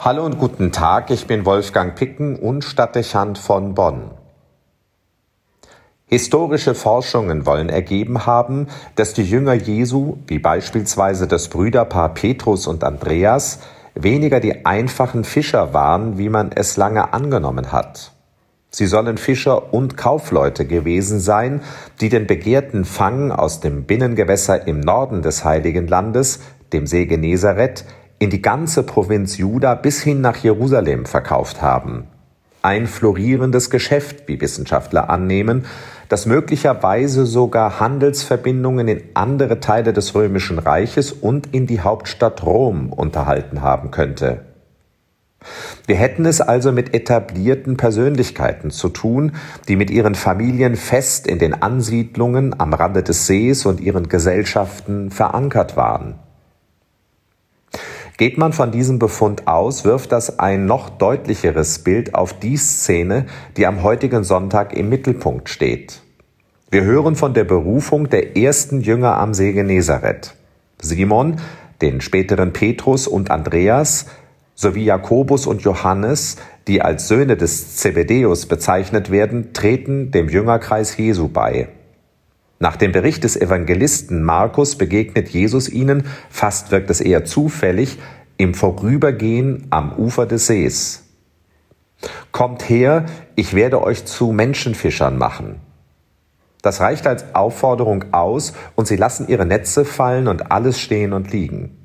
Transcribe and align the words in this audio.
Hallo 0.00 0.24
und 0.24 0.38
guten 0.38 0.70
Tag, 0.70 1.10
ich 1.10 1.26
bin 1.26 1.44
Wolfgang 1.44 1.96
Picken 1.96 2.36
und 2.36 2.62
Stadtdechant 2.62 3.36
von 3.36 3.74
Bonn. 3.74 4.12
Historische 6.06 6.76
Forschungen 6.76 7.46
wollen 7.46 7.68
ergeben 7.68 8.24
haben, 8.24 8.68
dass 8.94 9.12
die 9.12 9.24
Jünger 9.24 9.54
Jesu, 9.54 10.18
wie 10.28 10.38
beispielsweise 10.38 11.26
das 11.26 11.48
Brüderpaar 11.48 12.14
Petrus 12.14 12.68
und 12.68 12.84
Andreas, 12.84 13.58
weniger 13.96 14.38
die 14.38 14.64
einfachen 14.64 15.24
Fischer 15.24 15.74
waren, 15.74 16.16
wie 16.16 16.28
man 16.28 16.52
es 16.52 16.76
lange 16.76 17.12
angenommen 17.12 17.72
hat. 17.72 18.12
Sie 18.70 18.86
sollen 18.86 19.18
Fischer 19.18 19.74
und 19.74 19.96
Kaufleute 19.96 20.64
gewesen 20.64 21.18
sein, 21.18 21.60
die 22.00 22.08
den 22.08 22.28
begehrten 22.28 22.84
Fang 22.84 23.32
aus 23.32 23.58
dem 23.58 23.82
Binnengewässer 23.82 24.68
im 24.68 24.78
Norden 24.78 25.22
des 25.22 25.44
Heiligen 25.44 25.88
Landes, 25.88 26.38
dem 26.72 26.86
See 26.86 27.06
Genezareth, 27.06 27.84
in 28.18 28.30
die 28.30 28.42
ganze 28.42 28.82
Provinz 28.82 29.38
Juda 29.38 29.74
bis 29.74 30.02
hin 30.02 30.20
nach 30.20 30.36
Jerusalem 30.36 31.06
verkauft 31.06 31.62
haben. 31.62 32.04
Ein 32.62 32.86
florierendes 32.86 33.70
Geschäft, 33.70 34.26
wie 34.26 34.40
Wissenschaftler 34.40 35.08
annehmen, 35.08 35.66
das 36.08 36.26
möglicherweise 36.26 37.24
sogar 37.26 37.78
Handelsverbindungen 37.78 38.88
in 38.88 39.02
andere 39.14 39.60
Teile 39.60 39.92
des 39.92 40.14
römischen 40.14 40.58
Reiches 40.58 41.12
und 41.12 41.54
in 41.54 41.66
die 41.66 41.80
Hauptstadt 41.80 42.44
Rom 42.44 42.92
unterhalten 42.92 43.62
haben 43.62 43.90
könnte. 43.90 44.44
Wir 45.86 45.94
hätten 45.94 46.26
es 46.26 46.40
also 46.40 46.72
mit 46.72 46.94
etablierten 46.94 47.76
Persönlichkeiten 47.76 48.70
zu 48.70 48.88
tun, 48.88 49.32
die 49.68 49.76
mit 49.76 49.90
ihren 49.90 50.16
Familien 50.16 50.74
fest 50.74 51.28
in 51.28 51.38
den 51.38 51.62
Ansiedlungen 51.62 52.58
am 52.58 52.74
Rande 52.74 53.04
des 53.04 53.26
Sees 53.26 53.64
und 53.64 53.80
ihren 53.80 54.08
Gesellschaften 54.08 55.10
verankert 55.10 55.76
waren. 55.76 56.16
Geht 58.18 58.36
man 58.36 58.52
von 58.52 58.72
diesem 58.72 58.98
Befund 58.98 59.46
aus, 59.46 59.84
wirft 59.84 60.10
das 60.10 60.40
ein 60.40 60.66
noch 60.66 60.90
deutlicheres 60.90 61.78
Bild 61.78 62.16
auf 62.16 62.36
die 62.36 62.56
Szene, 62.56 63.26
die 63.56 63.64
am 63.64 63.84
heutigen 63.84 64.24
Sonntag 64.24 64.72
im 64.76 64.88
Mittelpunkt 64.88 65.48
steht. 65.48 66.02
Wir 66.68 66.82
hören 66.82 67.14
von 67.14 67.32
der 67.32 67.44
Berufung 67.44 68.10
der 68.10 68.36
ersten 68.36 68.80
Jünger 68.80 69.18
am 69.18 69.34
See 69.34 69.52
Genezareth. 69.52 70.34
Simon, 70.82 71.36
den 71.80 72.00
späteren 72.00 72.52
Petrus 72.52 73.06
und 73.06 73.30
Andreas, 73.30 74.06
sowie 74.56 74.82
Jakobus 74.82 75.46
und 75.46 75.62
Johannes, 75.62 76.38
die 76.66 76.82
als 76.82 77.06
Söhne 77.06 77.36
des 77.36 77.76
Zebedeus 77.76 78.46
bezeichnet 78.46 79.12
werden, 79.12 79.52
treten 79.52 80.10
dem 80.10 80.28
Jüngerkreis 80.28 80.96
Jesu 80.96 81.28
bei. 81.28 81.68
Nach 82.58 82.76
dem 82.76 82.92
Bericht 82.92 83.22
des 83.22 83.36
Evangelisten 83.36 84.24
Markus 84.24 84.76
begegnet 84.76 85.28
Jesus 85.28 85.68
ihnen, 85.68 86.04
fast 86.28 86.72
wirkt 86.72 86.90
es 86.90 87.00
eher 87.00 87.24
zufällig, 87.24 87.98
im 88.36 88.54
Vorübergehen 88.54 89.66
am 89.70 89.92
Ufer 89.92 90.26
des 90.26 90.46
Sees. 90.46 91.04
Kommt 92.32 92.68
her, 92.68 93.06
ich 93.36 93.54
werde 93.54 93.82
euch 93.82 94.04
zu 94.04 94.32
Menschenfischern 94.32 95.18
machen. 95.18 95.60
Das 96.62 96.80
reicht 96.80 97.06
als 97.06 97.34
Aufforderung 97.34 98.12
aus 98.12 98.52
und 98.74 98.86
sie 98.86 98.96
lassen 98.96 99.28
ihre 99.28 99.46
Netze 99.46 99.84
fallen 99.84 100.26
und 100.26 100.50
alles 100.50 100.80
stehen 100.80 101.12
und 101.12 101.32
liegen. 101.32 101.77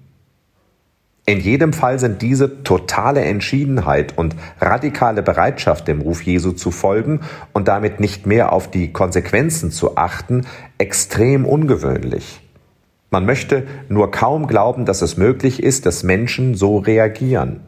In 1.25 1.39
jedem 1.39 1.71
Fall 1.71 1.99
sind 1.99 2.21
diese 2.21 2.63
totale 2.63 3.21
Entschiedenheit 3.21 4.17
und 4.17 4.35
radikale 4.59 5.23
Bereitschaft, 5.23 5.87
dem 5.87 6.01
Ruf 6.01 6.21
Jesu 6.21 6.51
zu 6.51 6.69
folgen 6.69 7.21
und 7.53 7.69
damit 7.69 8.01
nicht 8.01 8.25
mehr 8.25 8.51
auf 8.51 8.69
die 8.69 8.91
Konsequenzen 8.91 9.71
zu 9.71 9.95
achten, 9.95 10.45
extrem 10.77 11.45
ungewöhnlich. 11.45 12.41
Man 13.09 13.25
möchte 13.25 13.65
nur 13.87 14.11
kaum 14.11 14.47
glauben, 14.47 14.85
dass 14.85 15.01
es 15.01 15.15
möglich 15.15 15.63
ist, 15.63 15.85
dass 15.85 16.03
Menschen 16.03 16.55
so 16.55 16.79
reagieren. 16.79 17.61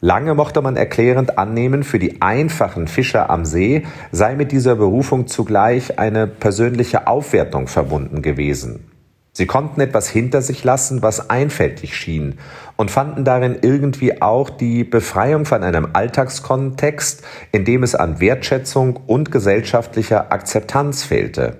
Lange 0.00 0.34
mochte 0.34 0.60
man 0.60 0.76
erklärend 0.76 1.38
annehmen, 1.38 1.84
für 1.84 2.00
die 2.00 2.20
einfachen 2.20 2.88
Fischer 2.88 3.30
am 3.30 3.44
See 3.44 3.84
sei 4.10 4.34
mit 4.34 4.50
dieser 4.50 4.74
Berufung 4.74 5.28
zugleich 5.28 6.00
eine 6.00 6.26
persönliche 6.26 7.06
Aufwertung 7.06 7.68
verbunden 7.68 8.22
gewesen. 8.22 8.90
Sie 9.36 9.46
konnten 9.46 9.80
etwas 9.80 10.08
hinter 10.08 10.42
sich 10.42 10.62
lassen, 10.62 11.02
was 11.02 11.28
einfältig 11.28 11.96
schien, 11.96 12.38
und 12.76 12.92
fanden 12.92 13.24
darin 13.24 13.58
irgendwie 13.62 14.22
auch 14.22 14.48
die 14.48 14.84
Befreiung 14.84 15.44
von 15.44 15.64
einem 15.64 15.88
Alltagskontext, 15.92 17.24
in 17.50 17.64
dem 17.64 17.82
es 17.82 17.96
an 17.96 18.20
Wertschätzung 18.20 19.00
und 19.08 19.32
gesellschaftlicher 19.32 20.30
Akzeptanz 20.32 21.02
fehlte. 21.02 21.58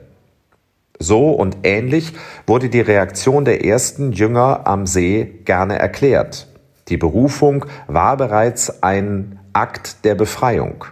So 1.01 1.31
und 1.31 1.59
ähnlich 1.65 2.13
wurde 2.47 2.69
die 2.69 2.81
Reaktion 2.81 3.45
der 3.45 3.65
ersten 3.65 4.13
Jünger 4.13 4.69
am 4.69 4.87
See 4.87 5.25
gerne 5.45 5.77
erklärt. 5.77 6.47
Die 6.87 6.97
Berufung 6.97 7.67
war 7.89 8.17
bereits 8.17 8.85
ein 8.85 9.41
Akt 9.53 10.05
der 10.05 10.15
Befreiung. 10.15 10.85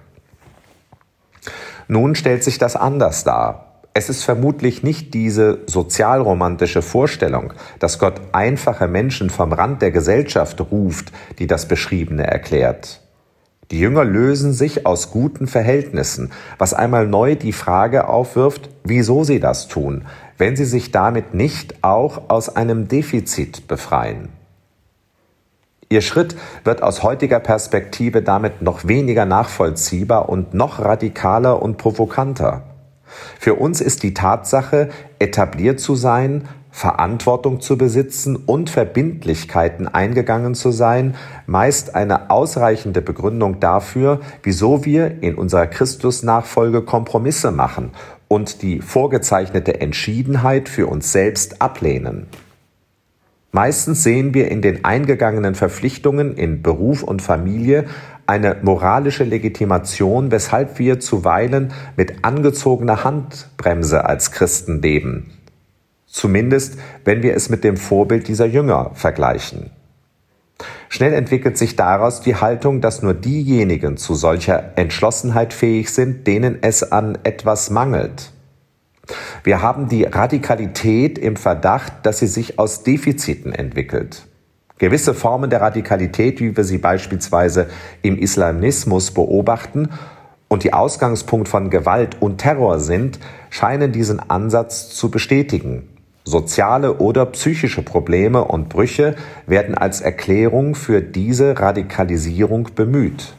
Nun 1.87 2.17
stellt 2.17 2.43
sich 2.43 2.59
das 2.59 2.75
anders 2.75 3.23
dar. 3.23 3.72
Es 3.95 4.09
ist 4.09 4.25
vermutlich 4.25 4.83
nicht 4.83 5.13
diese 5.13 5.61
sozialromantische 5.67 6.81
Vorstellung, 6.81 7.53
dass 7.79 7.99
Gott 7.99 8.21
einfache 8.33 8.89
Menschen 8.89 9.29
vom 9.29 9.53
Rand 9.53 9.83
der 9.83 9.91
Gesellschaft 9.91 10.61
ruft, 10.71 11.13
die 11.39 11.47
das 11.47 11.69
Beschriebene 11.69 12.27
erklärt. 12.27 13.03
Die 13.71 13.79
Jünger 13.79 14.05
lösen 14.05 14.53
sich 14.53 14.87
aus 14.87 15.11
guten 15.11 15.47
Verhältnissen, 15.47 16.31
was 16.59 16.75
einmal 16.75 17.07
neu 17.07 17.37
die 17.37 17.53
Frage 17.53 18.09
aufwirft, 18.09 18.71
wieso 18.85 19.25
sie 19.25 19.41
das 19.41 19.69
tun, 19.69 20.05
wenn 20.39 20.57
sie 20.57 20.65
sich 20.65 20.91
damit 20.91 21.35
nicht 21.35 21.83
auch 21.83 22.31
aus 22.31 22.55
einem 22.55 22.89
Defizit 22.89 23.69
befreien. 23.69 24.31
Ihr 25.91 26.01
Schritt 26.01 26.35
wird 26.65 26.83
aus 26.83 27.03
heutiger 27.03 27.41
Perspektive 27.41 28.23
damit 28.23 28.63
noch 28.63 28.87
weniger 28.87 29.27
nachvollziehbar 29.27 30.31
und 30.31 30.55
noch 30.55 30.79
radikaler 30.79 31.61
und 31.61 31.77
provokanter. 31.77 32.72
Für 33.39 33.55
uns 33.55 33.81
ist 33.81 34.03
die 34.03 34.15
Tatsache, 34.15 34.89
etabliert 35.19 35.81
zu 35.81 35.95
sein, 35.95 36.49
Verantwortung 36.71 37.61
zu 37.61 37.77
besitzen 37.77 38.35
und 38.35 38.71
Verbindlichkeiten 38.71 39.89
eingegangen 39.89 40.55
zu 40.55 40.71
sein, 40.71 41.15
meist 41.47 41.95
eine 41.95 42.31
ausreichende 42.31 43.03
Begründung 43.03 43.61
dafür, 43.61 44.21
wieso 44.43 44.85
wir 44.85 45.23
in 45.23 45.35
unserer 45.35 45.67
Christusnachfolge 45.67 46.81
Kompromisse 46.83 47.53
machen 47.53 47.91
und 48.27 48.63
die 48.63 48.81
vorgezeichnete 48.81 49.83
Entschiedenheit 49.83 50.71
für 50.71 50.87
uns 50.87 51.13
selbst 51.13 51.61
ablehnen. 51.61 52.27
Meistens 53.55 54.03
sehen 54.03 54.33
wir 54.33 54.51
in 54.51 54.63
den 54.63 54.87
eingegangenen 54.87 55.55
Verpflichtungen 55.55 56.39
in 56.39 56.63
Beruf 56.63 57.03
und 57.03 57.21
Familie 57.21 57.85
eine 58.33 58.57
moralische 58.63 59.25
Legitimation, 59.25 60.31
weshalb 60.31 60.79
wir 60.79 61.01
zuweilen 61.01 61.75
mit 61.99 62.25
angezogener 62.25 63.05
Handbremse 63.05 64.07
als 64.07 64.33
Christen 64.33 64.81
leben. 64.81 65.31
Zumindest, 66.07 66.79
wenn 67.05 67.23
wir 67.23 67.37
es 67.37 67.51
mit 67.51 67.63
dem 67.63 67.77
Vorbild 67.77 68.29
dieser 68.29 68.47
Jünger 68.47 68.93
vergleichen. 68.95 69.71
Schnell 70.89 71.13
entwickelt 71.13 71.59
sich 71.59 71.77
daraus 71.77 72.23
die 72.23 72.37
Haltung, 72.37 72.81
dass 72.81 73.03
nur 73.03 73.13
diejenigen 73.13 73.99
zu 73.99 74.15
solcher 74.15 74.73
Entschlossenheit 74.77 75.53
fähig 75.53 75.91
sind, 75.91 76.27
denen 76.27 76.57
es 76.63 76.91
an 76.91 77.19
etwas 77.25 77.69
mangelt. 77.69 78.31
Wir 79.45 79.61
haben 79.61 79.89
die 79.91 80.05
Radikalität 80.05 81.19
im 81.19 81.37
Verdacht, 81.37 81.93
dass 82.05 82.21
sie 82.21 82.29
sich 82.29 82.59
aus 82.59 82.83
Defiziten 82.83 83.53
entwickelt. 83.53 84.27
Gewisse 84.79 85.15
Formen 85.15 85.51
der 85.51 85.61
Radikalität, 85.61 86.41
wie 86.41 86.57
wir 86.57 86.65
sie 86.65 86.79
beispielsweise 86.79 87.69
im 88.03 88.19
Islamismus 88.19 89.11
beobachten 89.11 89.91
und 90.49 90.65
die 90.65 90.73
Ausgangspunkt 90.73 91.49
von 91.49 91.71
Gewalt 91.71 92.21
und 92.21 92.39
Terror 92.39 92.81
sind, 92.81 93.19
scheinen 93.51 93.93
diesen 93.93 94.19
Ansatz 94.19 94.91
zu 94.91 95.11
bestätigen. 95.11 95.89
Soziale 96.25 96.99
oder 96.99 97.27
psychische 97.27 97.83
Probleme 97.83 98.45
und 98.45 98.69
Brüche 98.69 99.17
werden 99.47 99.77
als 99.77 100.01
Erklärung 100.01 100.75
für 100.75 101.01
diese 101.01 101.59
Radikalisierung 101.59 102.69
bemüht. 102.75 103.35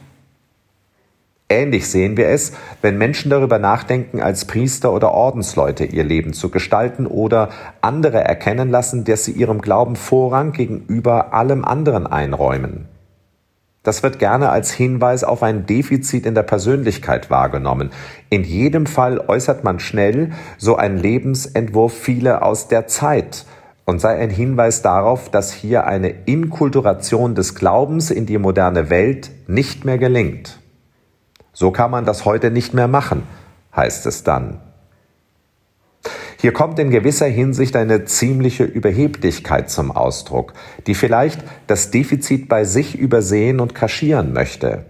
Ähnlich 1.50 1.88
sehen 1.88 2.16
wir 2.16 2.28
es, 2.28 2.52
wenn 2.80 2.96
Menschen 2.96 3.30
darüber 3.30 3.58
nachdenken, 3.58 4.20
als 4.20 4.46
Priester 4.46 4.92
oder 4.92 5.12
Ordensleute 5.12 5.84
ihr 5.84 6.02
Leben 6.02 6.32
zu 6.32 6.48
gestalten 6.48 7.06
oder 7.06 7.50
andere 7.82 8.24
erkennen 8.24 8.70
lassen, 8.70 9.04
dass 9.04 9.24
sie 9.24 9.32
ihrem 9.32 9.60
Glauben 9.60 9.94
Vorrang 9.96 10.52
gegenüber 10.52 11.34
allem 11.34 11.64
anderen 11.64 12.06
einräumen. 12.06 12.88
Das 13.82 14.02
wird 14.02 14.18
gerne 14.18 14.48
als 14.48 14.72
Hinweis 14.72 15.22
auf 15.22 15.42
ein 15.42 15.66
Defizit 15.66 16.24
in 16.24 16.34
der 16.34 16.42
Persönlichkeit 16.42 17.28
wahrgenommen. 17.28 17.90
In 18.30 18.42
jedem 18.42 18.86
Fall 18.86 19.20
äußert 19.20 19.62
man 19.62 19.78
schnell 19.78 20.32
so 20.56 20.76
ein 20.76 20.96
Lebensentwurf 20.96 21.92
viele 21.92 22.40
aus 22.40 22.68
der 22.68 22.86
Zeit 22.86 23.44
und 23.84 24.00
sei 24.00 24.16
ein 24.18 24.30
Hinweis 24.30 24.80
darauf, 24.80 25.28
dass 25.28 25.52
hier 25.52 25.86
eine 25.86 26.08
Inkulturation 26.08 27.34
des 27.34 27.54
Glaubens 27.54 28.10
in 28.10 28.24
die 28.24 28.38
moderne 28.38 28.88
Welt 28.88 29.30
nicht 29.46 29.84
mehr 29.84 29.98
gelingt. 29.98 30.58
So 31.54 31.70
kann 31.70 31.90
man 31.90 32.04
das 32.04 32.24
heute 32.24 32.50
nicht 32.50 32.74
mehr 32.74 32.88
machen, 32.88 33.22
heißt 33.74 34.04
es 34.06 34.24
dann. 34.24 34.60
Hier 36.38 36.52
kommt 36.52 36.78
in 36.78 36.90
gewisser 36.90 37.26
Hinsicht 37.26 37.74
eine 37.74 38.04
ziemliche 38.04 38.64
Überheblichkeit 38.64 39.70
zum 39.70 39.90
Ausdruck, 39.90 40.52
die 40.86 40.94
vielleicht 40.94 41.42
das 41.68 41.90
Defizit 41.90 42.50
bei 42.50 42.64
sich 42.64 42.98
übersehen 42.98 43.60
und 43.60 43.74
kaschieren 43.74 44.34
möchte. 44.34 44.84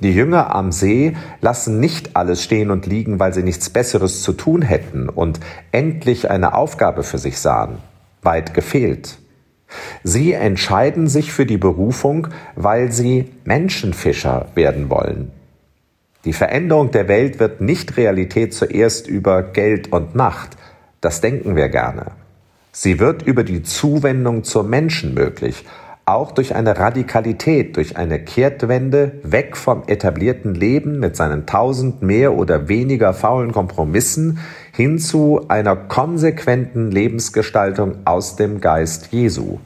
Die 0.00 0.12
Jünger 0.12 0.52
am 0.52 0.72
See 0.72 1.14
lassen 1.40 1.78
nicht 1.78 2.16
alles 2.16 2.42
stehen 2.42 2.72
und 2.72 2.86
liegen, 2.86 3.20
weil 3.20 3.32
sie 3.32 3.44
nichts 3.44 3.70
Besseres 3.70 4.22
zu 4.22 4.32
tun 4.32 4.62
hätten 4.62 5.08
und 5.08 5.38
endlich 5.70 6.28
eine 6.28 6.54
Aufgabe 6.54 7.04
für 7.04 7.18
sich 7.18 7.38
sahen. 7.38 7.78
Weit 8.22 8.52
gefehlt. 8.52 9.18
Sie 10.02 10.32
entscheiden 10.32 11.06
sich 11.06 11.32
für 11.32 11.46
die 11.46 11.58
Berufung, 11.58 12.26
weil 12.56 12.90
sie 12.90 13.30
Menschenfischer 13.44 14.46
werden 14.56 14.90
wollen. 14.90 15.30
Die 16.24 16.32
Veränderung 16.32 16.92
der 16.92 17.08
Welt 17.08 17.40
wird 17.40 17.60
nicht 17.60 17.96
Realität 17.96 18.54
zuerst 18.54 19.08
über 19.08 19.42
Geld 19.42 19.92
und 19.92 20.14
Macht, 20.14 20.56
das 21.00 21.20
denken 21.20 21.56
wir 21.56 21.68
gerne. 21.68 22.12
Sie 22.70 23.00
wird 23.00 23.22
über 23.22 23.42
die 23.42 23.64
Zuwendung 23.64 24.44
zur 24.44 24.62
Menschen 24.62 25.14
möglich, 25.14 25.64
auch 26.04 26.32
durch 26.32 26.54
eine 26.54 26.78
Radikalität, 26.78 27.76
durch 27.76 27.96
eine 27.96 28.18
Kehrtwende 28.18 29.20
weg 29.22 29.56
vom 29.56 29.82
etablierten 29.86 30.54
Leben 30.54 30.98
mit 30.98 31.16
seinen 31.16 31.46
tausend 31.46 32.02
mehr 32.02 32.34
oder 32.34 32.68
weniger 32.68 33.14
faulen 33.14 33.52
Kompromissen 33.52 34.38
hin 34.72 34.98
zu 34.98 35.46
einer 35.48 35.76
konsequenten 35.76 36.90
Lebensgestaltung 36.90 37.98
aus 38.04 38.36
dem 38.36 38.60
Geist 38.60 39.08
Jesu. 39.12 39.58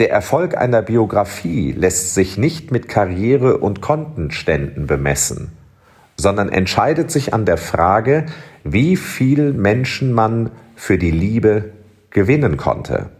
Der 0.00 0.10
Erfolg 0.10 0.56
einer 0.56 0.82
Biografie 0.82 1.70
lässt 1.70 2.14
sich 2.14 2.36
nicht 2.36 2.72
mit 2.72 2.88
Karriere 2.88 3.58
und 3.58 3.80
Kontenständen 3.80 4.88
bemessen, 4.88 5.52
sondern 6.16 6.48
entscheidet 6.48 7.12
sich 7.12 7.32
an 7.32 7.44
der 7.44 7.58
Frage, 7.58 8.26
wie 8.64 8.96
viel 8.96 9.52
Menschen 9.52 10.12
man 10.12 10.50
für 10.74 10.98
die 10.98 11.12
Liebe 11.12 11.70
gewinnen 12.10 12.56
konnte. 12.56 13.10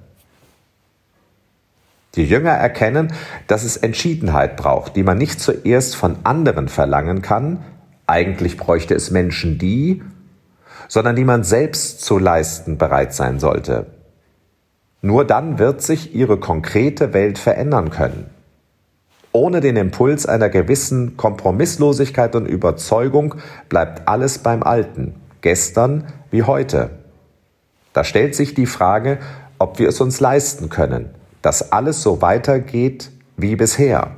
Die 2.16 2.24
Jünger 2.24 2.52
erkennen, 2.52 3.12
dass 3.46 3.62
es 3.62 3.76
Entschiedenheit 3.76 4.56
braucht, 4.56 4.96
die 4.96 5.02
man 5.04 5.18
nicht 5.18 5.40
zuerst 5.40 5.94
von 5.94 6.18
anderen 6.24 6.68
verlangen 6.68 7.22
kann, 7.22 7.62
eigentlich 8.06 8.56
bräuchte 8.56 8.94
es 8.94 9.10
Menschen 9.10 9.58
die, 9.58 10.02
sondern 10.88 11.16
die 11.16 11.24
man 11.24 11.44
selbst 11.44 12.00
zu 12.00 12.18
leisten 12.18 12.78
bereit 12.78 13.14
sein 13.14 13.38
sollte. 13.38 13.86
Nur 15.04 15.26
dann 15.26 15.58
wird 15.58 15.82
sich 15.82 16.14
ihre 16.14 16.38
konkrete 16.38 17.12
Welt 17.12 17.36
verändern 17.36 17.90
können. 17.90 18.30
Ohne 19.32 19.60
den 19.60 19.76
Impuls 19.76 20.24
einer 20.24 20.48
gewissen 20.48 21.18
Kompromisslosigkeit 21.18 22.34
und 22.34 22.46
Überzeugung 22.46 23.34
bleibt 23.68 24.08
alles 24.08 24.38
beim 24.38 24.62
Alten, 24.62 25.14
gestern 25.42 26.04
wie 26.30 26.44
heute. 26.44 26.88
Da 27.92 28.02
stellt 28.02 28.34
sich 28.34 28.54
die 28.54 28.64
Frage, 28.64 29.18
ob 29.58 29.78
wir 29.78 29.90
es 29.90 30.00
uns 30.00 30.20
leisten 30.20 30.70
können, 30.70 31.10
dass 31.42 31.70
alles 31.70 32.00
so 32.00 32.22
weitergeht 32.22 33.10
wie 33.36 33.56
bisher. 33.56 34.12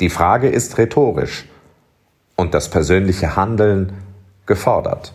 Die 0.00 0.10
Frage 0.10 0.50
ist 0.50 0.76
rhetorisch 0.76 1.48
und 2.36 2.52
das 2.52 2.68
persönliche 2.68 3.36
Handeln 3.36 3.94
gefordert. 4.44 5.14